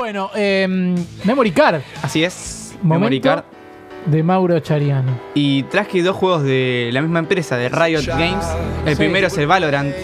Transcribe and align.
Bueno, 0.00 0.30
eh, 0.34 0.66
Memory 1.24 1.50
Card 1.52 1.82
Así 2.00 2.24
es, 2.24 2.74
Momento. 2.80 3.00
Memory 3.00 3.20
Card. 3.20 3.44
de 4.06 4.22
Mauro 4.22 4.58
Chariano. 4.60 5.12
Y 5.34 5.64
traje 5.64 6.02
dos 6.02 6.16
juegos 6.16 6.42
de 6.42 6.88
la 6.90 7.02
misma 7.02 7.18
empresa, 7.18 7.58
de 7.58 7.68
Riot 7.68 8.06
Games. 8.06 8.46
El 8.86 8.94
Sí. 8.94 8.98
primero 8.98 9.26
es 9.26 9.36
el 9.36 9.46
Valorant. 9.46 9.94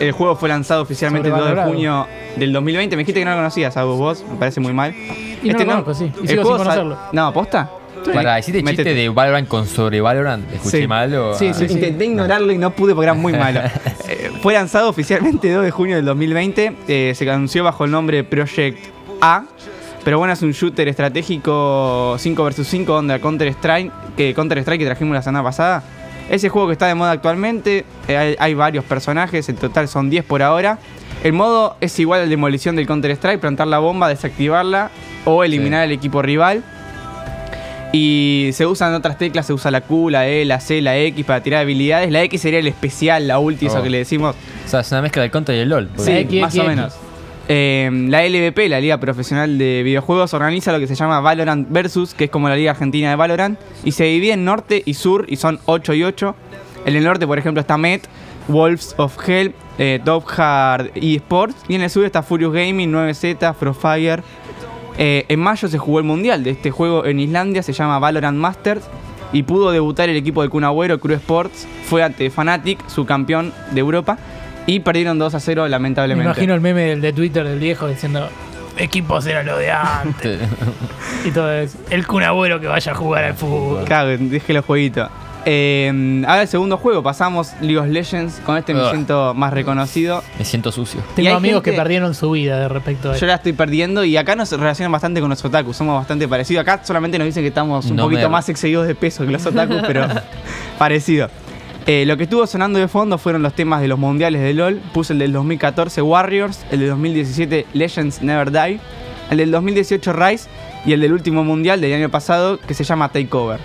El 0.00 0.12
juego 0.12 0.36
fue 0.36 0.50
lanzado 0.50 0.82
oficialmente 0.82 1.28
el 1.28 1.34
2 1.34 1.48
de 1.56 1.62
junio 1.64 2.06
del 2.36 2.52
2020. 2.52 2.94
Me 2.94 3.04
dijiste 3.04 3.20
que 3.20 3.24
no 3.24 3.30
lo 3.30 3.38
conocías, 3.38 3.74
a 3.78 3.84
vos, 3.84 4.22
me 4.30 4.36
parece 4.36 4.60
muy 4.60 4.74
mal. 4.74 4.94
Y 5.42 5.48
no 5.48 5.58
lo 5.60 5.64
conozco, 5.64 5.94
sí. 5.94 6.12
Y 6.18 6.20
el 6.24 6.28
sigo 6.28 6.42
juego 6.42 6.58
sin 6.58 6.64
conocerlo. 6.66 6.98
No, 7.12 7.32
¿posta? 7.32 7.70
Para 8.12 8.34
decirte 8.34 8.58
chiste 8.60 8.82
Métete. 8.82 8.94
de 8.94 9.08
Valorant 9.08 9.48
con 9.48 9.66
sobre 9.66 10.02
Valorant, 10.02 10.44
¿escuché 10.52 10.82
Sí. 10.82 10.86
mal 10.86 11.14
o...? 11.14 11.32
Sí, 11.32 11.54
sí, 11.54 11.64
ah, 11.64 11.68
sí. 11.68 11.72
Intenté 11.74 12.04
ignorarlo 12.04 12.52
y 12.52 12.58
no 12.58 12.70
pude 12.72 12.92
porque 12.94 13.06
era 13.06 13.14
muy 13.14 13.32
malo. 13.32 13.60
Eh, 14.08 14.30
fue 14.40 14.54
lanzado 14.54 14.88
oficialmente 14.88 15.48
el 15.48 15.54
2 15.56 15.64
de 15.64 15.70
junio 15.72 15.96
del 15.96 16.04
2020. 16.04 16.72
eh, 16.86 17.12
se 17.16 17.28
anunció 17.28 17.64
bajo 17.64 17.86
el 17.86 17.90
nombre 17.90 18.22
Project 18.22 18.78
A. 19.20 19.44
Pero 20.04 20.18
bueno, 20.18 20.32
es 20.34 20.42
un 20.42 20.52
shooter 20.52 20.86
estratégico 20.88 22.16
5 22.18 22.44
vs 22.44 22.66
5 22.66 22.94
onda 22.94 23.18
Counter 23.18 23.48
Strike, 23.48 23.92
que 24.16 24.34
Counter 24.34 24.58
Strike 24.58 24.80
que 24.80 24.86
trajimos 24.86 25.14
la 25.14 25.22
semana 25.22 25.42
pasada. 25.42 25.82
Ese 26.30 26.48
juego 26.48 26.68
que 26.68 26.72
está 26.72 26.86
de 26.86 26.94
moda 26.94 27.10
actualmente, 27.12 27.84
eh, 28.08 28.16
hay, 28.16 28.36
hay 28.38 28.54
varios 28.54 28.84
personajes, 28.84 29.48
en 29.48 29.56
total 29.56 29.88
son 29.88 30.08
10 30.10 30.24
por 30.24 30.42
ahora. 30.42 30.78
El 31.24 31.32
modo 31.32 31.76
es 31.80 31.98
igual 31.98 32.20
al 32.20 32.28
demolición 32.30 32.76
del 32.76 32.86
Counter 32.86 33.10
Strike, 33.12 33.40
plantar 33.40 33.66
la 33.66 33.78
bomba, 33.78 34.08
desactivarla 34.08 34.90
o 35.24 35.42
eliminar 35.44 35.82
al 35.82 35.92
equipo 35.92 36.22
rival. 36.22 36.62
Y 37.92 38.50
se 38.52 38.66
usan 38.66 38.92
otras 38.94 39.16
teclas, 39.16 39.46
se 39.46 39.52
usa 39.52 39.70
la 39.70 39.80
Q, 39.80 40.10
la 40.10 40.28
E, 40.28 40.44
la 40.44 40.60
C, 40.60 40.82
la 40.82 40.96
X 40.98 41.24
para 41.24 41.42
tirar 41.42 41.62
habilidades. 41.62 42.10
La 42.10 42.22
X 42.24 42.40
sería 42.42 42.58
el 42.58 42.66
especial, 42.66 43.26
la 43.26 43.38
ulti, 43.38 43.66
eso 43.66 43.78
Oh. 43.78 43.82
que 43.82 43.90
le 43.90 43.98
decimos. 43.98 44.34
O 44.66 44.68
sea, 44.68 44.80
es 44.80 44.90
una 44.92 45.02
mezcla 45.02 45.22
del 45.22 45.30
Counter 45.30 45.54
y 45.56 45.60
el 45.60 45.68
LoL. 45.68 45.88
Sí, 45.96 46.10
X, 46.10 46.40
más 46.42 46.54
X, 46.54 46.60
o 46.60 46.64
X. 46.64 46.76
menos. 46.76 46.94
Eh, 47.48 47.88
la 48.08 48.26
LVP, 48.26 48.68
la 48.68 48.80
Liga 48.80 48.98
Profesional 48.98 49.56
de 49.56 49.82
Videojuegos, 49.84 50.34
organiza 50.34 50.72
lo 50.72 50.80
que 50.80 50.88
se 50.88 50.96
llama 50.96 51.20
Valorant 51.20 51.68
Versus, 51.70 52.14
que 52.14 52.24
es 52.24 52.30
como 52.30 52.48
la 52.48 52.56
Liga 52.56 52.72
Argentina 52.72 53.10
de 53.10 53.16
Valorant, 53.16 53.58
y 53.84 53.92
se 53.92 54.04
divide 54.04 54.32
en 54.32 54.44
norte 54.44 54.82
y 54.84 54.94
sur, 54.94 55.26
y 55.28 55.36
son 55.36 55.60
8 55.66 55.94
y 55.94 56.04
8. 56.04 56.34
En 56.86 56.96
el 56.96 57.04
norte, 57.04 57.26
por 57.26 57.38
ejemplo, 57.38 57.60
está 57.60 57.76
Met, 57.78 58.08
Wolves 58.48 58.94
of 58.98 59.16
Hell, 59.28 59.54
eh, 59.78 60.00
Hard 60.36 60.90
eSports, 60.96 61.56
y 61.68 61.76
en 61.76 61.82
el 61.82 61.90
sur 61.90 62.04
está 62.04 62.22
Furious 62.22 62.52
Gaming, 62.52 62.90
9Z, 62.90 63.54
Frostfire. 63.54 64.22
Eh, 64.98 65.26
en 65.28 65.38
mayo 65.38 65.68
se 65.68 65.78
jugó 65.78 65.98
el 65.98 66.04
mundial 66.04 66.42
de 66.42 66.50
este 66.50 66.70
juego 66.70 67.04
en 67.04 67.20
Islandia, 67.20 67.62
se 67.62 67.72
llama 67.72 67.98
Valorant 68.00 68.38
Masters, 68.38 68.84
y 69.32 69.44
pudo 69.44 69.70
debutar 69.70 70.08
el 70.08 70.16
equipo 70.16 70.42
de 70.42 70.48
Kun 70.48 70.64
Agüero, 70.64 70.98
Crew 70.98 71.14
Sports, 71.14 71.68
fue 71.84 72.02
ante 72.02 72.30
Fnatic, 72.30 72.88
su 72.88 73.04
campeón 73.04 73.52
de 73.70 73.80
Europa, 73.80 74.18
y 74.66 74.80
perdieron 74.80 75.18
2 75.18 75.34
a 75.34 75.40
0 75.40 75.62
Me 75.64 75.68
lamentablemente. 75.70 76.24
imagino 76.30 76.54
el 76.54 76.60
meme 76.60 76.82
del 76.82 77.00
de 77.00 77.12
Twitter 77.12 77.46
del 77.46 77.58
viejo 77.58 77.86
diciendo 77.88 78.28
equipos 78.76 79.24
era 79.26 79.42
lo 79.42 79.56
de 79.56 79.70
antes 79.70 80.40
y 81.24 81.30
todo 81.30 81.50
eso. 81.52 81.78
El 81.90 82.06
Kun 82.06 82.22
Agüero 82.24 82.60
que 82.60 82.66
vaya 82.66 82.92
a 82.92 82.94
jugar 82.94 83.24
al 83.24 83.34
fútbol. 83.34 83.84
Claro, 83.84 84.16
dije 84.16 84.52
los 84.52 84.64
jueguitos. 84.64 85.08
Eh, 85.48 86.24
ahora 86.26 86.42
el 86.42 86.48
segundo 86.48 86.76
juego, 86.76 87.04
pasamos 87.04 87.52
League 87.60 87.78
of 87.78 87.86
Legends. 87.86 88.40
Con 88.44 88.56
este 88.56 88.74
me 88.74 88.82
Ugh. 88.82 88.90
siento 88.90 89.32
más 89.32 89.52
reconocido. 89.52 90.24
Me 90.40 90.44
siento 90.44 90.72
sucio. 90.72 91.00
Tengo 91.14 91.36
amigos 91.36 91.62
que 91.62 91.72
perdieron 91.72 92.14
su 92.16 92.32
vida 92.32 92.58
de 92.58 92.68
respecto 92.68 93.10
a 93.10 93.12
Yo 93.12 93.16
eso. 93.18 93.26
la 93.26 93.36
estoy 93.36 93.52
perdiendo 93.52 94.04
y 94.04 94.16
acá 94.16 94.34
nos 94.34 94.50
relacionan 94.50 94.90
bastante 94.90 95.20
con 95.20 95.30
los 95.30 95.44
otakus. 95.44 95.76
Somos 95.76 95.94
bastante 96.00 96.26
parecidos. 96.26 96.62
Acá 96.62 96.80
solamente 96.84 97.16
nos 97.16 97.26
dicen 97.26 97.44
que 97.44 97.48
estamos 97.48 97.86
un 97.86 97.94
No 97.96 98.02
poquito 98.06 98.22
me- 98.22 98.28
más 98.30 98.48
excedidos 98.48 98.88
de 98.88 98.96
peso 98.96 99.24
que 99.24 99.30
los 99.30 99.46
otakus, 99.46 99.82
pero 99.86 100.08
parecido. 100.78 101.30
Eh, 101.86 102.04
lo 102.04 102.16
que 102.16 102.24
estuvo 102.24 102.44
sonando 102.48 102.80
de 102.80 102.88
fondo 102.88 103.16
fueron 103.16 103.42
los 103.42 103.54
temas 103.54 103.80
de 103.80 103.86
los 103.86 103.98
mundiales 103.98 104.42
de 104.42 104.52
LOL. 104.54 104.80
Puse 104.92 105.12
el 105.12 105.20
del 105.20 105.32
2014 105.32 106.02
Warriors, 106.02 106.66
el 106.72 106.80
del 106.80 106.88
2017 106.90 107.66
Legends 107.74 108.22
Never 108.22 108.50
Die, 108.50 108.80
el 109.30 109.38
del 109.38 109.52
2018 109.52 110.12
Rise 110.12 110.48
y 110.84 110.92
el 110.94 111.00
del 111.00 111.12
último 111.12 111.44
mundial 111.44 111.80
del 111.80 111.94
año 111.94 112.08
pasado 112.08 112.58
que 112.58 112.74
se 112.74 112.82
llama 112.82 113.10
Takeover. 113.10 113.60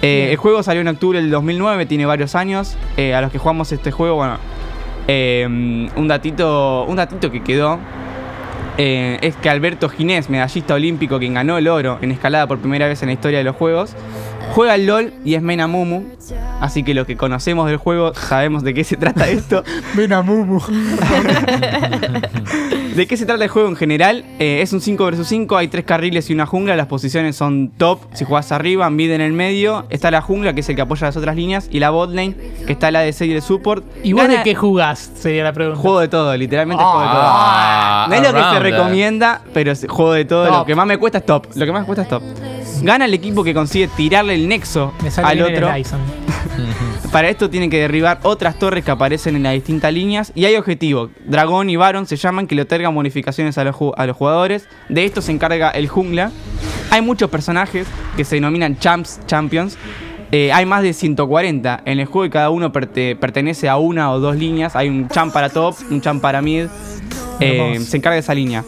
Eh, 0.00 0.28
el 0.30 0.36
juego 0.36 0.62
salió 0.62 0.80
en 0.80 0.88
octubre 0.88 1.20
del 1.20 1.30
2009, 1.30 1.84
tiene 1.84 2.06
varios 2.06 2.34
años. 2.34 2.76
Eh, 2.96 3.14
a 3.14 3.20
los 3.20 3.30
que 3.30 3.36
jugamos 3.36 3.70
este 3.72 3.90
juego, 3.90 4.16
bueno, 4.16 4.38
un 5.06 6.08
datito, 6.08 6.84
un 6.84 6.96
datito 6.96 7.30
que 7.30 7.42
quedó 7.42 7.78
eh, 8.76 9.18
es 9.20 9.36
que 9.36 9.48
Alberto 9.48 9.88
Ginés, 9.88 10.28
medallista 10.28 10.74
olímpico 10.74 11.20
quien 11.20 11.34
ganó 11.34 11.58
el 11.58 11.68
oro 11.68 11.98
en 12.02 12.10
escalada 12.10 12.48
por 12.48 12.58
primera 12.58 12.88
vez 12.88 13.02
en 13.02 13.06
la 13.06 13.12
historia 13.12 13.38
de 13.38 13.44
los 13.44 13.54
juegos, 13.54 13.94
juega 14.54 14.74
al 14.74 14.86
LOL 14.86 15.12
y 15.24 15.34
es 15.34 15.42
Mena 15.42 15.66
Mumu. 15.66 16.04
Así 16.60 16.82
que 16.82 16.94
los 16.94 17.06
que 17.06 17.16
conocemos 17.16 17.66
del 17.66 17.76
juego 17.76 18.14
sabemos 18.14 18.62
de 18.62 18.72
qué 18.74 18.84
se 18.84 18.96
trata 18.96 19.28
esto. 19.28 19.62
Ven 19.94 20.12
a 20.12 20.22
Mumu. 20.22 20.60
¿De 22.94 23.06
qué 23.08 23.16
se 23.16 23.26
trata 23.26 23.42
el 23.42 23.50
juego 23.50 23.68
en 23.68 23.74
general? 23.76 24.24
Eh, 24.38 24.60
es 24.62 24.72
un 24.72 24.80
5 24.80 25.04
vs 25.10 25.26
5, 25.26 25.56
hay 25.56 25.66
tres 25.68 25.84
carriles 25.84 26.30
y 26.30 26.32
una 26.32 26.46
jungla, 26.46 26.76
las 26.76 26.86
posiciones 26.86 27.34
son 27.34 27.70
top, 27.76 27.98
si 28.12 28.24
jugás 28.24 28.52
arriba, 28.52 28.88
mid 28.88 29.10
en 29.10 29.20
el 29.20 29.32
medio, 29.32 29.84
está 29.90 30.12
la 30.12 30.20
jungla 30.20 30.52
que 30.54 30.60
es 30.60 30.68
el 30.68 30.76
que 30.76 30.82
apoya 30.82 31.06
las 31.08 31.16
otras 31.16 31.34
líneas 31.34 31.66
y 31.72 31.80
la 31.80 31.90
bot 31.90 32.10
lane 32.10 32.36
que 32.66 32.72
está 32.72 32.92
la 32.92 33.00
ADC 33.00 33.22
y 33.22 33.32
el 33.32 33.42
support. 33.42 33.84
¿Y 34.04 34.12
vos 34.12 34.22
Gana- 34.22 34.36
de 34.38 34.42
qué 34.44 34.54
jugás? 34.54 35.10
Sería 35.16 35.42
la 35.42 35.52
pregunta. 35.52 35.80
Juego 35.80 35.98
de 36.00 36.08
todo, 36.08 36.36
literalmente 36.36 36.84
juego 36.84 37.00
de 37.00 37.06
todo. 37.06 37.20
Ah, 37.24 38.06
No 38.08 38.14
es 38.14 38.22
lo 38.22 38.32
que 38.32 38.42
se 38.44 38.60
recomienda, 38.60 39.42
pero 39.52 39.72
juego 39.88 40.12
de 40.12 40.24
todo. 40.24 40.46
Top. 40.46 40.58
Lo 40.58 40.64
que 40.66 40.74
más 40.76 40.86
me 40.86 40.96
cuesta 40.98 41.18
es 41.18 41.26
top. 41.26 41.46
Lo 41.56 41.66
que 41.66 41.72
más 41.72 41.80
me 41.80 41.86
cuesta 41.86 42.02
es 42.02 42.08
top. 42.08 42.22
Gana 42.84 43.04
el 43.06 43.14
equipo 43.14 43.42
que 43.44 43.54
consigue 43.54 43.88
tirarle 43.88 44.34
el 44.34 44.48
nexo 44.48 44.92
Me 45.02 45.10
sale 45.10 45.28
al 45.28 45.42
otro. 45.42 45.72
Dyson. 45.72 46.00
Para 47.12 47.28
esto 47.28 47.48
tienen 47.50 47.70
que 47.70 47.78
derribar 47.78 48.18
otras 48.22 48.58
torres 48.58 48.84
que 48.84 48.90
aparecen 48.90 49.36
en 49.36 49.42
las 49.44 49.54
distintas 49.54 49.92
líneas. 49.92 50.32
Y 50.34 50.44
hay 50.44 50.56
objetivos. 50.56 51.10
Dragón 51.26 51.70
y 51.70 51.76
Baron 51.76 52.06
se 52.06 52.16
llaman 52.16 52.46
que 52.46 52.54
le 52.54 52.62
otorgan 52.62 52.94
bonificaciones 52.94 53.56
a 53.58 53.64
los, 53.64 53.74
ju- 53.76 53.94
a 53.96 54.06
los 54.06 54.16
jugadores. 54.16 54.68
De 54.88 55.04
esto 55.04 55.22
se 55.22 55.32
encarga 55.32 55.70
el 55.70 55.88
jungla. 55.88 56.30
Hay 56.90 57.02
muchos 57.02 57.30
personajes 57.30 57.86
que 58.16 58.24
se 58.24 58.36
denominan 58.36 58.78
champs, 58.78 59.20
champions. 59.26 59.76
Eh, 60.32 60.52
hay 60.52 60.66
más 60.66 60.82
de 60.82 60.92
140 60.92 61.82
en 61.84 62.00
el 62.00 62.06
juego 62.06 62.26
y 62.26 62.30
cada 62.30 62.50
uno 62.50 62.72
perte- 62.72 63.16
pertenece 63.16 63.68
a 63.68 63.76
una 63.76 64.10
o 64.10 64.18
dos 64.20 64.36
líneas. 64.36 64.74
Hay 64.74 64.88
un 64.88 65.08
champ 65.08 65.32
para 65.32 65.48
top, 65.50 65.76
un 65.90 66.00
champ 66.00 66.20
para 66.20 66.42
mid. 66.42 66.66
Eh, 67.40 67.78
se 67.80 67.96
encarga 67.96 68.14
de 68.14 68.20
esa 68.20 68.34
línea. 68.34 68.64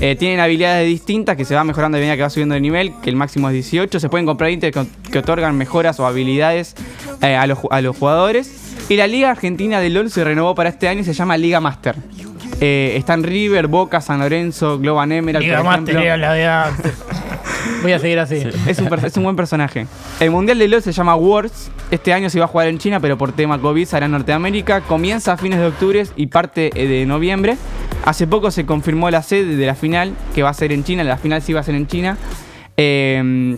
Eh, 0.00 0.16
tienen 0.16 0.40
habilidades 0.40 0.86
distintas 0.86 1.36
que 1.36 1.44
se 1.44 1.54
van 1.54 1.66
mejorando 1.66 1.98
a 1.98 2.00
medida 2.00 2.16
que 2.16 2.22
va 2.22 2.30
subiendo 2.30 2.54
de 2.54 2.60
nivel, 2.60 2.92
que 3.02 3.10
el 3.10 3.16
máximo 3.16 3.48
es 3.48 3.54
18. 3.54 3.98
Se 3.98 4.08
pueden 4.08 4.26
comprar 4.26 4.50
ítems 4.50 4.74
que, 4.74 5.10
que 5.10 5.18
otorgan 5.18 5.56
mejoras 5.56 5.98
o 5.98 6.06
habilidades 6.06 6.74
eh, 7.20 7.34
a, 7.34 7.46
los, 7.46 7.58
a 7.70 7.80
los 7.80 7.96
jugadores. 7.96 8.76
Y 8.88 8.96
la 8.96 9.06
Liga 9.06 9.30
Argentina 9.30 9.80
de 9.80 9.90
LOL 9.90 10.10
se 10.10 10.24
renovó 10.24 10.54
para 10.54 10.68
este 10.70 10.88
año 10.88 11.00
y 11.00 11.04
se 11.04 11.12
llama 11.12 11.36
Liga 11.36 11.60
Master. 11.60 11.96
Eh, 12.60 12.94
están 12.96 13.22
River, 13.22 13.68
Boca, 13.68 14.00
San 14.00 14.18
Lorenzo, 14.20 14.78
Globan 14.78 15.12
Emerald, 15.12 15.44
Liga 15.44 15.58
por 15.58 15.66
Master 15.66 15.96
era 15.96 16.16
la 16.16 16.32
de 16.32 16.46
antes. 16.46 16.92
Voy 17.82 17.92
a 17.92 17.98
seguir 17.98 18.18
así. 18.18 18.42
Es 18.66 18.78
un, 18.78 18.92
es 19.04 19.16
un 19.16 19.22
buen 19.22 19.36
personaje. 19.36 19.86
El 20.18 20.30
Mundial 20.30 20.58
de 20.58 20.66
LoL 20.66 20.82
se 20.82 20.92
llama 20.92 21.14
Worlds. 21.14 21.70
Este 21.90 22.12
año 22.12 22.28
se 22.30 22.38
iba 22.38 22.46
a 22.46 22.48
jugar 22.48 22.68
en 22.68 22.78
China, 22.78 22.98
pero 22.98 23.16
por 23.16 23.32
tema 23.32 23.60
COVID 23.60 23.84
será 23.86 24.06
en 24.06 24.12
Norteamérica. 24.12 24.80
Comienza 24.80 25.34
a 25.34 25.36
fines 25.36 25.60
de 25.60 25.66
octubre 25.66 26.04
y 26.16 26.26
parte 26.26 26.70
eh, 26.74 26.88
de 26.88 27.06
noviembre. 27.06 27.56
Hace 28.08 28.26
poco 28.26 28.50
se 28.50 28.64
confirmó 28.64 29.10
la 29.10 29.22
sede 29.22 29.54
de 29.54 29.66
la 29.66 29.74
final, 29.74 30.14
que 30.34 30.42
va 30.42 30.48
a 30.48 30.54
ser 30.54 30.72
en 30.72 30.82
China. 30.82 31.04
La 31.04 31.18
final 31.18 31.42
sí 31.42 31.52
va 31.52 31.60
a 31.60 31.62
ser 31.62 31.74
en 31.74 31.86
China. 31.86 32.16
Eh, 32.74 33.54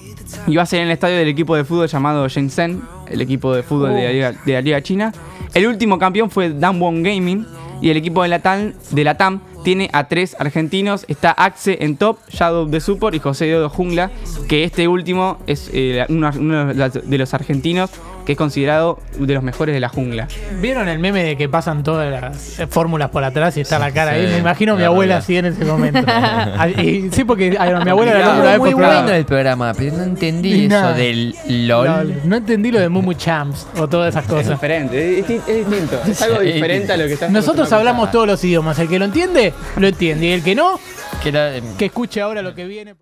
y 0.48 0.56
va 0.56 0.64
a 0.64 0.66
ser 0.66 0.80
en 0.80 0.86
el 0.86 0.90
estadio 0.90 1.18
del 1.18 1.28
equipo 1.28 1.54
de 1.54 1.62
fútbol 1.62 1.86
llamado 1.86 2.26
Shenzhen, 2.26 2.82
el 3.08 3.20
equipo 3.20 3.54
de 3.54 3.62
fútbol 3.62 3.94
de, 3.94 4.02
la 4.02 4.10
Liga, 4.10 4.32
de 4.44 4.52
la 4.52 4.60
Liga 4.60 4.82
China. 4.82 5.12
El 5.54 5.68
último 5.68 6.00
campeón 6.00 6.30
fue 6.30 6.50
Damwon 6.50 7.00
Gaming 7.04 7.46
y 7.80 7.90
el 7.90 7.96
equipo 7.96 8.24
de 8.24 8.28
la 8.28 8.40
TAM, 8.40 8.72
de 8.90 9.04
la 9.04 9.16
TAM 9.16 9.40
tiene 9.64 9.88
a 9.92 10.08
tres 10.08 10.36
argentinos. 10.38 11.04
Está 11.08 11.30
Axe 11.32 11.78
en 11.80 11.96
top, 11.96 12.18
Shadow 12.30 12.66
de 12.68 12.80
Support 12.80 13.14
y 13.14 13.18
José 13.18 13.50
Dodo 13.50 13.68
Jungla, 13.68 14.10
que 14.48 14.64
este 14.64 14.88
último 14.88 15.38
es 15.46 15.70
eh, 15.72 16.04
uno, 16.08 16.30
uno 16.38 16.66
de 16.66 16.74
los- 16.74 16.92
de 17.08 17.28
argentinos 17.32 17.90
que 18.26 18.32
es 18.32 18.38
considerado 18.38 18.98
de 19.18 19.32
los 19.34 19.42
mejores 19.42 19.74
de 19.74 19.80
la 19.80 19.88
jungla. 19.88 20.28
¿Vieron 20.60 20.88
el 20.88 20.98
meme 20.98 21.24
de 21.24 21.36
que 21.38 21.48
pasan 21.48 21.82
todas 21.82 22.10
las 22.10 22.60
fórmulas 22.68 23.08
por 23.10 23.24
atrás 23.24 23.56
y 23.56 23.62
está 23.62 23.78
la 23.78 23.90
cara 23.92 24.12
ahí? 24.12 24.26
Me 24.26 24.38
imagino 24.38 24.74
a 24.74 24.76
mi 24.76 24.82
La 24.82 24.88
abuela 24.88 25.16
así 25.16 25.36
en 25.38 25.46
ese 25.46 25.64
momento. 25.64 26.00
Y, 26.80 27.08
sí, 27.10 27.24
porque 27.24 27.56
a 27.58 27.80
mi 27.84 27.90
abuela 27.90 28.12
la 28.18 28.42
vez 28.52 28.58
muy 28.58 28.72
bueno 28.74 28.88
programa. 28.88 29.16
el 29.16 29.24
programa, 29.24 29.74
pero 29.76 29.96
no 29.96 30.02
entendí 30.04 30.66
eso 30.66 30.92
del 30.92 31.34
LOL. 31.48 31.86
LOL. 31.86 32.14
No 32.24 32.36
entendí 32.36 32.70
lo 32.70 32.78
de 32.78 32.88
Mumu 32.88 33.14
Champs 33.14 33.66
o 33.78 33.88
todas 33.88 34.10
esas 34.14 34.24
Es 34.24 34.30
cosas. 34.30 34.48
diferente, 34.50 35.18
es, 35.20 35.30
es 35.30 35.46
distinto. 35.46 35.98
Es 36.06 36.22
algo 36.22 36.40
diferente 36.40 36.92
a 36.92 36.96
lo 36.98 37.06
que 37.06 37.14
está 37.14 37.28
Nosotros 37.30 37.72
hablamos 37.72 38.10
todos 38.10 38.26
los 38.26 38.44
idiomas. 38.44 38.78
El 38.78 38.88
que 38.88 38.98
lo 38.98 39.06
entiende, 39.06 39.49
lo 39.76 39.88
entiende. 39.88 40.26
Y 40.26 40.32
el 40.32 40.42
que 40.42 40.54
no, 40.54 40.78
Que 41.78 41.86
escuche 41.86 42.20
ahora 42.20 42.42
lo 42.42 42.54
que 42.54 42.64
viene. 42.64 42.94